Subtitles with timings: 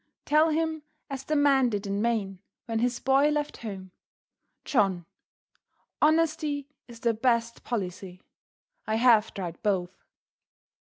[0.25, 0.81] Tell him
[1.11, 3.91] as the man did in Maine when his boy left home:
[4.65, 5.05] "John,
[6.01, 8.19] honesty is the best policy;
[8.87, 9.91] I have tried both."